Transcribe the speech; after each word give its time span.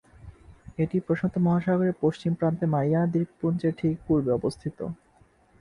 এটি 0.77 0.97
প্রশান্ত 0.99 1.35
মহাসাগরের 1.37 1.99
পশ্চিম 2.01 2.31
প্রান্তে 2.33 2.65
মারিয়ানা 2.65 3.11
দ্বীপপুঞ্জের 3.13 3.73
ঠিক 3.77 3.95
পূর্বে 4.07 4.31
অবস্থিত। 4.33 4.77